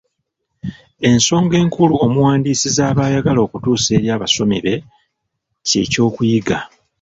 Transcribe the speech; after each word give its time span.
Ensonga 1.09 1.55
enkulu 1.63 1.93
omuwandiisi 2.05 2.67
z’aba 2.75 3.01
ayagala 3.07 3.39
okutuusa 3.45 3.89
eri 3.97 4.07
abasomi 4.15 4.57
be 4.65 4.75
ky’ekyokuyiga. 5.67 6.57